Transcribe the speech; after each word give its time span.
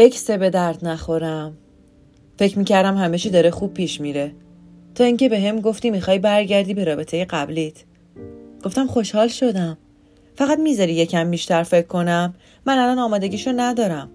اکس 0.00 0.30
به 0.30 0.50
درد 0.50 0.86
نخورم. 0.86 1.56
فکر 2.38 2.58
می‌کردم 2.58 2.96
همه 2.96 3.18
داره 3.18 3.50
خوب 3.50 3.74
پیش 3.74 4.00
میره. 4.00 4.32
تا 4.94 5.04
اینکه 5.04 5.28
به 5.28 5.40
هم 5.40 5.60
گفتی 5.60 5.90
می‌خوای 5.90 6.18
برگردی 6.18 6.74
به 6.74 6.84
رابطه 6.84 7.24
قبلیت. 7.24 7.84
گفتم 8.64 8.86
خوشحال 8.86 9.28
شدم. 9.28 9.78
فقط 10.36 10.58
می‌ذاری 10.58 10.92
یکم 10.92 11.30
بیشتر 11.30 11.62
فکر 11.62 11.86
کنم. 11.86 12.34
من 12.66 12.78
الان 12.78 12.98
آمادگیشو 12.98 13.52
ندارم. 13.56 14.10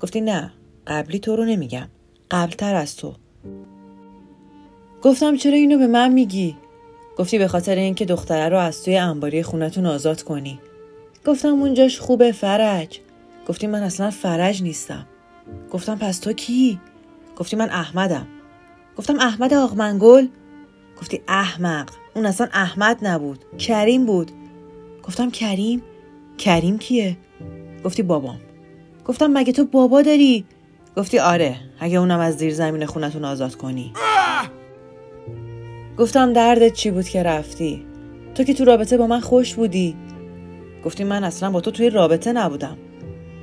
گفتی 0.00 0.20
نه 0.20 0.52
قبلی 0.86 1.18
تو 1.18 1.36
رو 1.36 1.44
نمیگم. 1.44 1.88
قبلتر 2.30 2.74
از 2.74 2.96
تو. 2.96 3.14
گفتم 5.02 5.36
چرا 5.36 5.54
اینو 5.54 5.78
به 5.78 5.86
من 5.86 6.12
میگی؟ 6.12 6.56
گفتی 7.18 7.38
به 7.38 7.48
خاطر 7.48 7.74
اینکه 7.74 8.04
دختره 8.04 8.48
رو 8.48 8.58
از 8.58 8.84
توی 8.84 8.96
انباری 8.96 9.42
خونتون 9.42 9.86
آزاد 9.86 10.22
کنی. 10.22 10.60
گفتم 11.26 11.48
اونجاش 11.48 12.00
خوبه 12.00 12.32
فرج. 12.32 13.00
گفتی 13.48 13.66
من 13.66 13.82
اصلا 13.82 14.10
فرج 14.10 14.62
نیستم. 14.62 15.06
گفتم 15.76 15.98
پس 15.98 16.18
تو 16.18 16.32
کی؟ 16.32 16.80
گفتی 17.36 17.56
من 17.56 17.70
احمدم. 17.70 18.26
گفتم 18.96 19.18
احمد 19.20 19.54
آقمنگل. 19.54 20.26
گفتی 21.00 21.20
احمق. 21.28 21.90
اون 22.14 22.26
اصلا 22.26 22.48
احمد 22.52 23.06
نبود. 23.06 23.44
کریم 23.58 24.06
بود. 24.06 24.30
گفتم 25.02 25.30
کریم؟ 25.30 25.82
کریم 26.38 26.78
کیه؟ 26.78 27.16
گفتی 27.84 28.02
بابام. 28.02 28.40
گفتم 29.04 29.26
مگه 29.26 29.52
تو 29.52 29.64
بابا 29.64 30.02
داری؟ 30.02 30.44
گفتی 30.96 31.18
آره 31.18 31.56
اگه 31.80 31.98
اونم 31.98 32.20
از 32.20 32.36
زیر 32.36 32.54
زمین 32.54 32.86
خونتون 32.86 33.24
آزاد 33.24 33.54
کنی. 33.54 33.92
گفتم 35.98 36.32
دردت 36.32 36.72
چی 36.72 36.90
بود 36.90 37.08
که 37.08 37.22
رفتی؟ 37.22 37.86
تو 38.34 38.44
که 38.44 38.54
تو 38.54 38.64
رابطه 38.64 38.96
با 38.96 39.06
من 39.06 39.20
خوش 39.20 39.54
بودی. 39.54 39.96
گفتی 40.84 41.04
من 41.04 41.24
اصلا 41.24 41.50
با 41.50 41.60
تو 41.60 41.70
توی 41.70 41.90
رابطه 41.90 42.32
نبودم. 42.32 42.76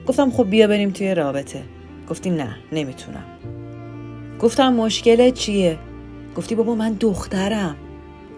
گفتم 0.08 0.32
خب 0.32 0.50
بیا 0.50 0.68
بریم 0.68 0.92
توی 0.92 1.16
رابطه. 1.16 1.64
گفتی 2.10 2.30
نه 2.30 2.56
نمی‌تونم. 2.72 3.26
گفتم 4.40 4.74
مشکلت 4.74 5.34
چیه؟ 5.34 5.80
گفتی 6.38 6.56
بابا 6.56 6.76
من 6.76 6.94
دخترم. 6.94 7.76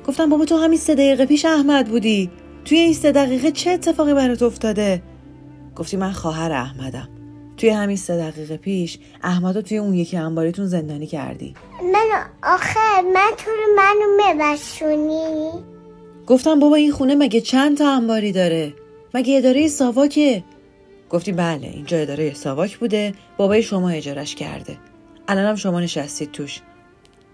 گفتم 0.07 0.30
بابا 0.30 0.45
تو 0.45 0.57
همین 0.57 0.80
سه 0.80 0.95
دقیقه 0.95 1.25
پیش 1.25 1.45
احمد 1.45 1.88
بودی. 1.88 2.31
توی 2.66 2.77
این 2.77 2.94
سه 2.94 3.11
دقیقه 3.11 3.52
چه 3.52 3.72
اتفاقی 3.72 4.13
برات 4.13 4.41
افتاده؟ 4.41 5.02
گفتی 5.75 5.97
من 5.97 6.11
خواهر 6.11 6.52
احمدم. 6.52 7.09
توی 7.57 7.69
همین 7.69 7.97
سه 7.97 8.17
دقیقه 8.17 8.57
پیش 8.57 8.99
احمد 9.23 9.55
رو 9.55 9.61
توی 9.61 9.77
اون 9.77 9.94
یکی 9.94 10.17
انباریتون 10.17 10.66
زندانی 10.66 11.07
کردی. 11.07 11.53
من 11.94 12.05
آخه 12.44 13.02
من 13.13 13.31
تو 13.38 13.52
رو 13.52 13.75
منو 13.77 14.05
مبشونی 14.19 15.50
گفتم 16.27 16.59
بابا 16.59 16.75
این 16.75 16.91
خونه 16.91 17.16
مگه 17.16 17.41
چند 17.41 17.77
تا 17.77 17.91
انباری 17.91 18.31
داره؟ 18.31 18.73
مگه 19.13 19.38
اداره 19.38 19.67
ساواکه؟ 19.67 20.44
گفتی 21.09 21.31
بله 21.31 21.67
اینجا 21.67 21.97
اداره 21.97 22.33
ساواک 22.33 22.77
بوده 22.77 23.13
بابای 23.37 23.63
شما 23.63 23.89
اجارش 23.89 24.35
کرده. 24.35 24.77
الانم 25.27 25.55
شما 25.55 25.79
نشستید 25.79 26.31
توش. 26.31 26.61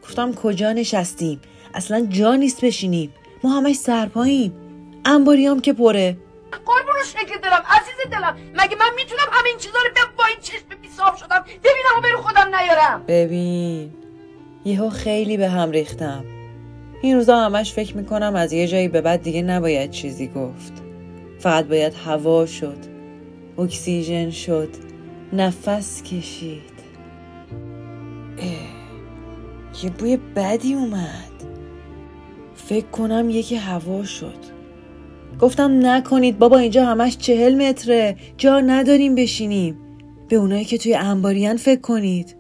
گفتم 0.04 0.34
کجا 0.34 0.74
نشستیم؟ 0.74 1.42
اصلا 1.74 2.06
جا 2.10 2.36
نیست 2.36 2.66
بشینیم. 2.66 3.14
ما 3.44 3.50
همش 3.58 3.76
سرپاییم. 3.76 4.54
انباریام 5.06 5.60
که 5.60 5.74
پره. 5.74 6.18
قربون 6.66 6.96
شکل 7.06 7.38
دلم 7.40 7.64
عزیز 7.70 8.12
دلم. 8.12 8.36
مگه 8.54 8.76
من 8.76 8.90
می‌تونم 8.96 9.28
همین 9.32 9.58
چیزا 9.58 9.80
رو 9.86 9.90
به 9.96 10.02
با 10.18 10.24
این 10.26 10.38
چشم 10.42 10.82
بیصاف 10.82 11.20
شدم؟ 11.20 11.46
ببینم 11.64 11.98
و 11.98 12.02
برو 12.02 12.22
خودم 12.22 12.56
نیارم. 12.56 13.04
ببین 13.08 13.94
یهو 14.66 14.90
خیلی 14.90 15.38
به 15.38 15.50
هم 15.50 15.72
ریختم. 15.72 16.26
این 17.02 17.16
روزا 17.16 17.38
همش 17.38 17.74
فکر 17.74 17.98
می‌کنم 17.98 18.36
از 18.36 18.54
یه 18.54 18.68
جایی 18.68 18.88
به 18.88 19.02
بعد 19.02 19.22
دیگه 19.22 19.42
نباید 19.42 19.92
چیزی 19.92 20.28
گفت. 20.28 20.74
فقط 21.40 21.66
باید 21.66 21.94
هوا 21.94 22.46
شد. 22.46 22.91
اکسیژن 23.62 24.30
شد. 24.30 24.70
نفس 25.34 26.04
کشید. 26.04 26.82
اه، 28.38 29.84
یه 29.84 29.90
بوی 29.90 30.18
بدی 30.36 30.74
اومد. 30.74 31.32
فکر 32.56 32.86
کنم 32.86 33.30
یکی 33.30 33.56
هوا 33.56 34.04
شد. 34.04 34.52
گفتم 35.40 35.88
نکنید 35.88 36.40
بابا 36.40 36.58
اینجا 36.58 36.86
همش 36.86 37.18
چهل 37.18 37.56
متره. 37.56 38.16
جا 38.38 38.60
نداریم 38.60 39.16
بشینیم. 39.16 39.78
به 40.28 40.36
اونایی 40.36 40.66
که 40.66 40.78
توی 40.78 40.96
انباریان 40.96 41.58
فکر 41.58 41.82
کنید. 41.82 42.36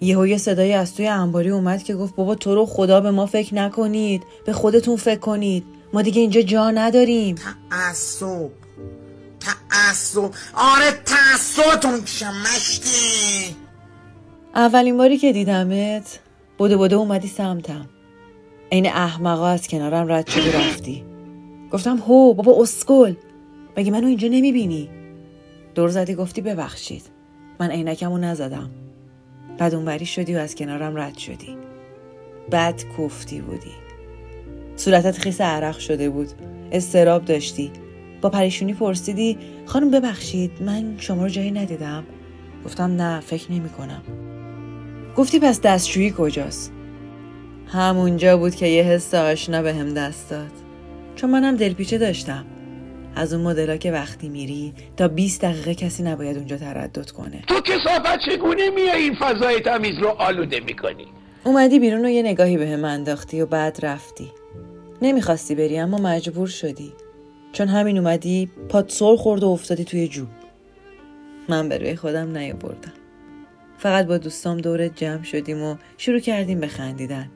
یهو 0.00 0.26
یه 0.26 0.36
صدایی 0.36 0.72
از 0.72 0.94
توی 0.94 1.06
انباری 1.06 1.50
اومد 1.50 1.82
که 1.82 1.94
گفت 1.94 2.16
بابا 2.16 2.34
تو 2.34 2.54
رو 2.54 2.66
خدا 2.66 3.00
به 3.00 3.10
ما 3.10 3.26
فکر 3.26 3.54
نکنید. 3.54 4.22
به 4.46 4.52
خودتون 4.52 4.96
فکر 4.96 5.20
کنید. 5.20 5.64
ما 5.92 6.02
دیگه 6.02 6.20
اینجا 6.20 6.42
جا 6.42 6.70
نداریم. 6.70 7.34
تعصب. 7.70 8.67
تعصب. 9.40 10.30
آره 10.54 10.90
تعصبتون 11.04 12.00
پیشم 12.00 12.32
مشتی. 12.42 13.56
اولین 14.54 14.96
باری 14.96 15.18
که 15.18 15.32
دیدمت 15.32 16.20
بوده 16.58 16.76
بوده 16.76 16.96
اومدی 16.96 17.28
سمتم. 17.28 17.88
عین 18.72 18.86
احمقا 18.86 19.46
از 19.46 19.68
کنارم 19.68 20.12
رد 20.12 20.26
شدی 20.26 20.50
رفتی. 20.50 21.04
گفتم 21.72 21.96
هو 21.96 22.34
بابا 22.34 22.62
اسکل. 22.62 23.14
مگه 23.76 23.90
منو 23.90 24.06
اینجا 24.06 24.28
نمی‌بینی؟ 24.28 24.90
دور 25.74 25.88
زدی 25.88 26.14
گفتی 26.14 26.40
ببخشید. 26.40 27.02
من 27.60 27.70
عینکمو 27.70 28.18
نزدم. 28.18 28.70
بعد 29.58 29.74
اونوری 29.74 30.06
شدی 30.06 30.34
و 30.34 30.38
از 30.38 30.54
کنارم 30.54 30.96
رد 30.96 31.18
شدی. 31.18 31.56
بد 32.52 32.82
کوفتی 32.96 33.40
بودی. 33.40 33.72
صورتت 34.76 35.18
خیس 35.18 35.40
عرق 35.40 35.78
شده 35.78 36.10
بود. 36.10 36.28
استراب 36.72 37.24
داشتی. 37.24 37.72
با 38.20 38.30
پریشونی 38.30 38.74
پرسیدی 38.74 39.38
خانم 39.66 39.90
ببخشید 39.90 40.50
من 40.60 40.94
شما 40.98 41.22
رو 41.22 41.28
جایی 41.28 41.50
ندیدم. 41.50 42.04
گفتم 42.64 42.96
نه 42.96 43.20
فکر 43.20 43.52
نمی 43.52 43.68
کنم 43.68 44.02
گفتی 45.16 45.40
پس 45.40 45.60
دستشویی 45.60 46.14
کجاست؟ 46.16 46.72
همونجا 47.66 48.36
بود 48.36 48.54
که 48.54 48.66
یه 48.66 48.82
حس 48.82 49.14
آشنا 49.14 49.62
به 49.62 49.74
هم 49.74 49.94
دست 49.94 50.30
داد. 50.30 50.50
چون 51.16 51.30
منم 51.30 51.56
دلپیچه 51.56 51.98
داشتم. 51.98 52.44
از 53.16 53.34
اون 53.34 53.42
مدلا 53.42 53.76
که 53.76 53.92
وقتی 53.92 54.28
میری 54.28 54.74
تا 54.96 55.08
20 55.08 55.42
دقیقه 55.42 55.74
کسی 55.74 56.02
نباید 56.02 56.36
اونجا 56.36 56.56
تردد 56.56 57.10
کنه. 57.10 57.42
تو 57.48 57.60
کسافت 57.60 58.18
چگونه 58.26 58.70
میای 58.70 59.02
این 59.02 59.14
فضای 59.14 59.60
تمیز 59.60 59.98
رو 59.98 60.08
آلوده 60.08 60.60
می‌کنی؟ 60.60 61.06
اومدی 61.44 61.78
بیرون 61.78 62.04
و 62.04 62.08
یه 62.08 62.22
نگاهی 62.22 62.56
به 62.56 62.68
هم 62.68 62.84
انداختی 62.84 63.40
و 63.40 63.46
بعد 63.46 63.78
رفتی. 63.82 64.28
نمی‌خواستی 65.02 65.54
بری 65.54 65.78
اما 65.78 65.98
مجبور 65.98 66.46
شدی. 66.46 66.92
چون 67.58 67.68
همین 67.68 67.98
اومدی 67.98 68.50
پات 68.68 68.92
سر 68.92 69.16
خورد 69.16 69.42
و 69.42 69.48
افتادی 69.48 69.84
توی 69.84 70.08
جوب 70.08 70.28
من 71.48 71.68
به 71.68 71.78
روی 71.78 71.96
خودم 71.96 72.36
نیاوردم 72.36 72.92
فقط 73.78 74.06
با 74.06 74.18
دوستام 74.18 74.58
دورت 74.58 74.96
جمع 74.96 75.22
شدیم 75.22 75.62
و 75.62 75.76
شروع 75.96 76.18
کردیم 76.18 76.60
به 76.60 76.66
خندیدن 76.66 77.30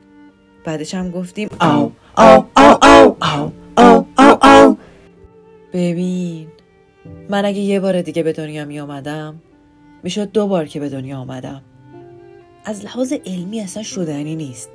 بعدش 0.65 0.95
هم 0.95 1.11
گفتیم 1.11 1.49
آو 1.59 1.91
آو 2.15 2.45
آو 2.55 2.77
آو 2.81 3.15
آو 3.21 3.53
آو 3.77 4.05
آو 4.17 4.37
آو 4.41 4.77
ببین 5.73 6.47
من 7.29 7.45
اگه 7.45 7.59
یه 7.59 7.79
بار 7.79 8.01
دیگه 8.01 8.23
به 8.23 8.33
دنیا 8.33 8.65
می 8.65 8.79
آمدم 8.79 9.41
می‌شد 10.03 10.31
دو 10.31 10.47
بار 10.47 10.65
که 10.65 10.79
به 10.79 10.89
دنیا 10.89 11.17
آمدم 11.17 11.61
از 12.65 12.85
لحاظ 12.85 13.13
علمی 13.25 13.61
اصلا 13.61 13.83
شدنی 13.83 14.35
نیست 14.35 14.69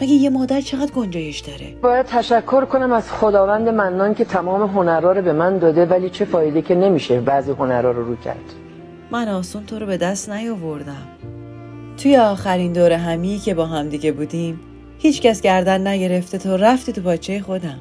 مگه 0.00 0.12
یه 0.12 0.30
مادر 0.30 0.60
چقدر 0.60 0.92
گنجایش 0.92 1.40
داره؟ 1.40 1.76
باید 1.82 2.06
تشکر 2.06 2.64
کنم 2.64 2.92
از 2.92 3.12
خداوند 3.12 3.68
منان 3.68 4.14
که 4.14 4.24
تمام 4.24 4.70
هنرها 4.70 5.12
رو 5.12 5.22
به 5.22 5.32
من 5.32 5.58
داده 5.58 5.86
ولی 5.86 6.10
چه 6.10 6.24
فایده 6.24 6.62
که 6.62 6.74
نمیشه 6.74 7.20
بعضی 7.20 7.52
هنرها 7.52 7.90
رو 7.90 8.04
رو 8.04 8.16
کرد. 8.16 8.52
من 9.10 9.28
آسون 9.28 9.66
تو 9.66 9.78
رو 9.78 9.86
به 9.86 9.96
دست 9.96 10.30
نیاوردم. 10.30 11.08
توی 11.96 12.16
آخرین 12.16 12.72
دور 12.72 12.92
همی 12.92 13.38
که 13.38 13.54
با 13.54 13.66
هم 13.66 13.88
دیگه 13.88 14.12
بودیم 14.12 14.60
هیچکس 14.98 15.40
گردن 15.40 15.86
نگرفته 15.86 16.38
تو 16.38 16.56
رفتی 16.56 16.92
تو 16.92 17.00
پاچه 17.00 17.40
خودم. 17.40 17.80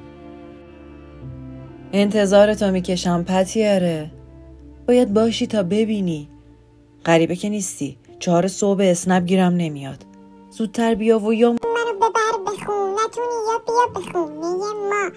انتظار 1.93 2.53
تو 2.53 2.71
می‌کشم 2.71 3.23
پتیاره. 3.23 4.11
باید 4.87 5.13
باشی 5.13 5.47
تا 5.47 5.63
ببینی. 5.63 6.27
غریبه 7.05 7.35
که 7.35 7.49
نیستی. 7.49 7.97
چهار 8.19 8.47
صبح 8.47 8.81
اسنپ 8.83 9.25
گیرم 9.25 9.53
نمیاد. 9.53 10.05
زودتر 10.49 10.95
بیا 10.95 11.19
و 11.19 11.33
یا 11.33 11.55
نتونی 13.13 13.27
یا 13.51 13.61
بیا 13.67 14.01
بخونه 14.01 14.73
ما. 14.89 15.11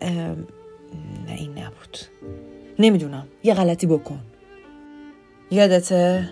ام، 0.00 0.46
نه 1.26 1.32
این 1.36 1.58
نبود. 1.58 1.98
نمی‌دونم. 2.78 3.28
یه 3.42 3.54
غلطی 3.54 3.86
بکن. 3.86 4.20
یادته؟ 5.50 6.30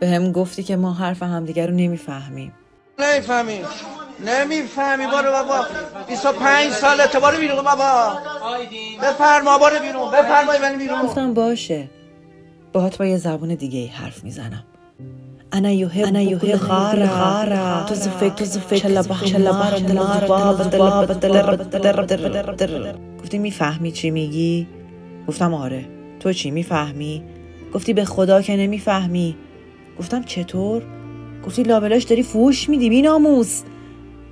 به 0.00 0.08
هم 0.08 0.32
گفتی 0.32 0.62
که 0.62 0.76
ما 0.76 0.92
حرف 0.92 1.22
همدیگه 1.22 1.66
رو 1.66 1.74
نمی‌فهمیم. 1.74 2.52
نمی‌فهمی. 2.98 3.60
نمی‌فهمی. 4.26 5.06
برو 5.06 5.32
بابا. 5.32 5.66
25 6.08 6.72
سالته. 6.72 7.20
برو 7.20 7.38
بیرون 7.38 7.62
بابا. 7.62 8.18
بفرما 9.02 9.58
برو 9.58 9.80
بیرون. 9.80 10.10
بفرمای 10.10 10.58
بنی 10.58 10.76
بیرون. 10.76 11.02
گفتم 11.02 11.34
باشه. 11.34 11.90
باهات 12.72 12.98
با 12.98 13.06
یه 13.06 13.16
زبون 13.16 13.54
دیگه 13.54 13.78
ای 13.78 13.86
حرف 13.86 14.24
می‌زنم. 14.24 14.64
خارا. 16.56 17.06
خارا. 17.06 17.84
تو 17.88 17.94
زفک 17.94 18.34
تو 18.36 18.44
زفک 18.44 18.74
چلا 18.74 19.02
بخ 19.02 19.24
چلا 19.24 19.52
بخ 19.52 19.82
گفتی 23.22 23.38
می‌فهمی 23.38 23.92
چی 23.92 24.10
میگی؟ 24.10 24.66
گفتم 25.28 25.54
آره. 25.54 25.84
تو 26.20 26.32
چی 26.32 26.50
می‌فهمی؟ 26.50 27.22
گفتی 27.74 27.92
به 27.92 28.04
خدا 28.04 28.42
که 28.42 28.56
نمی‌فهمی. 28.56 29.36
گفتم 29.98 30.22
چطور؟ 30.22 30.82
گفتی 31.46 31.62
لابلاش 31.62 32.04
داری 32.04 32.22
فوش 32.22 32.68
میدی 32.68 32.88
بی 32.88 33.02
ناموس 33.02 33.62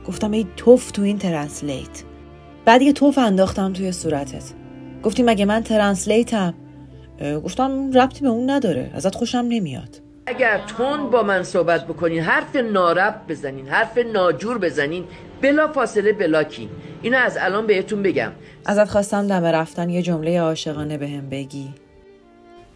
گفتم 0.06 0.30
ای 0.30 0.46
توف 0.56 0.90
تو 0.90 1.02
این 1.02 1.18
ترنسلیت. 1.18 2.02
بعد 2.64 2.82
یه 2.82 2.92
توف 2.92 3.18
انداختم 3.18 3.72
توی 3.72 3.92
صورتت. 3.92 4.44
گفتی 5.02 5.22
مگه 5.22 5.44
من 5.44 5.62
ترنسلیتم؟ 5.62 6.54
گفتم 7.44 7.92
ربطی 7.92 8.20
به 8.20 8.28
اون 8.28 8.50
نداره. 8.50 8.90
ازت 8.94 9.14
خوشم 9.14 9.46
نمیاد. 9.48 10.03
اگر 10.26 10.60
تون 10.66 11.10
با 11.10 11.22
من 11.22 11.42
صحبت 11.42 11.86
بکنین 11.86 12.20
حرف 12.20 12.56
نارب 12.56 13.20
بزنین 13.28 13.68
حرف 13.68 13.98
ناجور 13.98 14.58
بزنین 14.58 15.04
بلا 15.40 15.68
فاصله 15.68 16.12
بلاکین 16.12 16.68
اینو 17.02 17.18
از 17.18 17.36
الان 17.40 17.66
بهتون 17.66 18.02
بگم. 18.02 18.32
ازت 18.66 18.88
خواستم 18.88 19.26
دم 19.26 19.44
رفتن 19.44 19.90
یه 19.90 20.02
جمله 20.02 20.40
عاشقانه 20.40 20.98
بهم 20.98 21.28
بگی. 21.30 21.68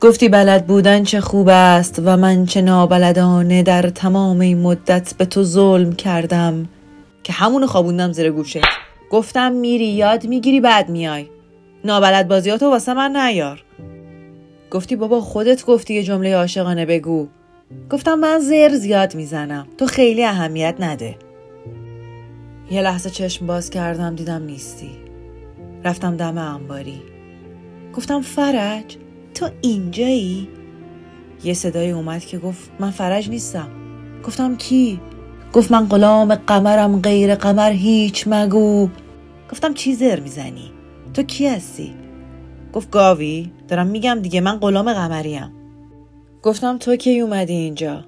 گفتی 0.01 0.29
بلد 0.29 0.67
بودن 0.67 1.05
چه 1.05 1.21
خوب 1.21 1.49
است 1.49 2.03
و 2.05 2.17
من 2.17 2.47
چه 2.47 2.63
نابلدانه 2.63 3.63
در 3.63 3.83
تمام 3.83 4.41
این 4.41 4.59
مدت 4.59 5.15
به 5.19 5.25
تو 5.25 5.43
ظلم 5.43 5.93
کردم 5.93 6.69
که 7.23 7.33
همونو 7.33 7.67
خوابوندم 7.67 8.13
زیر 8.13 8.31
گوشت. 8.31 8.59
گفتم 9.11 9.53
میری 9.53 9.87
یاد 9.87 10.27
می‌گیری 10.27 10.61
بعد 10.61 10.89
میای. 10.89 11.27
نابلد 11.85 12.29
بازیاتو 12.29 12.71
واسه 12.71 12.95
من 12.95 13.17
نیار. 13.17 13.65
گفتی 14.71 14.97
بابا 14.97 15.21
خودت 15.21 15.65
گفتی 15.65 15.95
یه 15.95 16.03
جمله 16.03 16.37
عاشقانه 16.37 16.87
بگو. 16.87 17.29
گفتم 17.91 18.15
من 18.15 18.39
زر 18.39 18.75
زیاد 18.75 19.15
می‌زنم 19.15 19.67
تو 19.79 19.87
خیلی 19.87 20.25
اهمیت 20.25 20.75
نده 20.79 21.17
یه 22.71 22.83
لحظه 22.83 23.11
چشم 23.11 23.47
باز 23.47 23.71
کردم 23.71 24.15
دیدم 24.15 24.43
نیستی 24.43 24.91
رفتم 25.85 26.17
دم 26.17 26.39
انباری 26.39 27.03
گفتم 27.95 28.21
فرج 28.21 28.97
تو 29.35 29.49
اینجایی؟ 29.61 30.49
یه 31.45 31.55
صدای 31.55 31.91
اومد 31.91 32.25
که 32.25 32.39
گفت 32.39 32.71
من 32.81 32.91
فرج 32.91 33.31
نیستم 33.31 33.69
گفتم 34.25 34.57
کی؟ 34.57 35.01
گفت 35.53 35.73
من 35.73 35.87
غلام 35.87 36.35
قمرم 36.35 37.01
غیر 37.01 37.35
قمر 37.35 37.71
هیچ 37.71 38.25
مگو 38.27 38.89
گفتم 39.53 39.75
چی 39.75 39.95
زر 39.95 40.21
می‌زنی؟ 40.21 40.73
تو 41.15 41.23
کی 41.23 41.49
هستی؟ 41.49 41.95
گفت 42.73 42.91
گاوی 42.91 43.53
دارم 43.69 43.87
میگم 43.87 44.19
دیگه 44.23 44.41
من 44.41 44.57
غلام 44.57 44.93
قمریم 44.93 45.58
گفتم 46.43 46.79
تو 46.79 46.97
کی 46.97 47.21
اومدی 47.21 47.53
اینجا؟ 47.53 48.05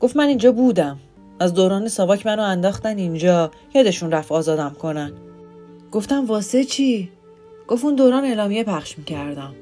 گفت 0.00 0.16
من 0.16 0.26
اینجا 0.26 0.52
بودم 0.52 0.98
از 1.40 1.54
دوران 1.54 1.88
ساواک 1.88 2.26
منو 2.26 2.42
انداختن 2.42 2.98
اینجا 2.98 3.50
یادشون 3.74 4.10
رفت 4.10 4.32
آزادم 4.32 4.76
کنن 4.78 5.12
گفتم 5.92 6.26
واسه 6.26 6.64
چی؟ 6.64 7.10
گفت 7.68 7.84
اون 7.84 7.94
دوران 7.94 8.24
اعلامیه 8.24 8.64
پخش 8.64 8.98
می‌کردم 8.98 9.54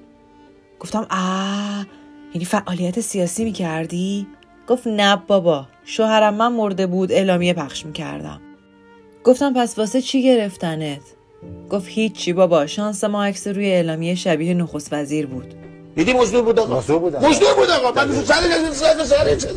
گفتم 0.81 1.07
آه 1.11 1.87
یعنی 2.35 2.45
فعالیت 2.45 3.01
سیاسی 3.01 3.45
می‌کردی؟ 3.45 4.27
گفت 4.69 4.87
نه 4.87 5.17
بابا 5.27 5.67
شوهرم 5.85 6.35
من 6.35 6.53
مرده 6.53 6.87
بود 6.87 7.13
اعلامیه 7.13 7.55
پخش 7.55 7.87
می‌کردم 7.87 8.41
گفتم 9.25 9.55
پس 9.55 9.79
واسه 9.79 10.03
چی 10.03 10.23
گرفتنت؟ 10.23 11.03
گفت 11.71 11.89
هیچی 11.89 12.33
بابا 12.33 12.67
شانس 12.67 13.05
ما 13.05 13.25
عکس 13.25 13.47
روی 13.47 13.67
اعلامیه 13.67 14.15
شبیه 14.15 14.55
نخست 14.55 14.93
وزیر 14.93 15.27
بود 15.27 15.55
دیدی 16.01 16.13
مزدور 16.13 16.43
بود 16.43 16.59
آقا؟ 16.59 16.79
مزدور 16.79 16.99
بود 16.99 17.17
مزدور 17.17 17.55
بود 17.55 17.71
آقا. 17.71 18.05
من 18.07 18.13
سر 18.13 18.35
سر 18.73 19.05
سر 19.05 19.39
سر 19.39 19.57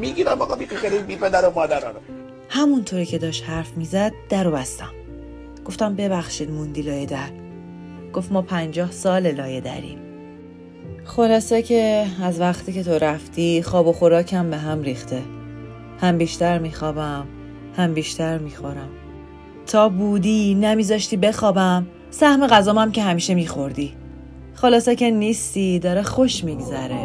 می‌گیرم 0.00 0.42
آقا 0.42 0.54
بی 0.54 0.66
خیلی 0.66 0.98
بی 0.98 1.16
پدر 1.16 1.48
و 1.48 1.52
مادر 1.54 1.80
رو. 1.80 1.86
همونطوری 2.48 3.06
که 3.06 3.18
داشت 3.18 3.44
حرف 3.44 3.76
می‌زد 3.76 4.12
در 4.28 4.44
رو 4.44 4.50
بستم. 4.50 4.90
گفتم 5.64 5.94
ببخشید 5.94 6.50
موندی 6.50 6.82
لایه 6.82 7.06
در 7.06 7.28
گفت 8.12 8.32
ما 8.32 8.42
پنجاه 8.42 8.90
سال 8.90 9.30
لایه 9.30 9.60
دریم 9.60 9.98
خلاصه 11.04 11.62
که 11.62 12.06
از 12.22 12.40
وقتی 12.40 12.72
که 12.72 12.82
تو 12.82 12.90
رفتی 12.90 13.62
خواب 13.62 13.86
و 13.86 13.92
خوراکم 13.92 14.50
به 14.50 14.56
هم 14.56 14.82
ریخته. 14.82 15.22
هم 16.00 16.18
بیشتر 16.18 16.58
میخوابم 16.58 17.26
هم 17.76 17.94
بیشتر 17.94 18.38
می‌خورم. 18.38 18.88
تا 19.66 19.88
بودی 19.88 20.54
نمیذاشتی 20.54 21.16
بخوابم. 21.16 21.86
سهم 22.10 22.46
غذامم 22.46 22.92
که 22.92 23.02
همیشه 23.02 23.34
میخوردی. 23.34 24.01
خلاصه 24.62 24.96
که 24.96 25.10
نیستی 25.10 25.78
داره 25.78 26.02
خوش 26.02 26.44
میگذره. 26.44 26.98